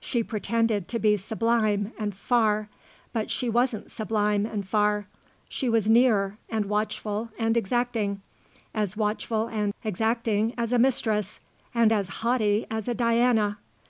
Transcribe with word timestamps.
She 0.00 0.22
pretended 0.22 0.88
to 0.88 0.98
be 0.98 1.18
sublime 1.18 1.92
and 1.98 2.14
far; 2.14 2.70
but 3.12 3.30
she 3.30 3.50
wasn't 3.50 3.90
sublime 3.90 4.46
and 4.46 4.66
far; 4.66 5.06
she 5.50 5.68
was 5.68 5.90
near 5.90 6.38
and 6.48 6.64
watchful 6.64 7.28
and 7.38 7.58
exacting; 7.58 8.22
as 8.72 8.96
watchful 8.96 9.48
and 9.48 9.74
exacting 9.84 10.54
as 10.56 10.72
a 10.72 10.78
mistress 10.78 11.40
and 11.74 11.92
as 11.92 12.08
haughty 12.24 12.64
as 12.70 12.88
a 12.88 12.94
Diana. 12.94 13.58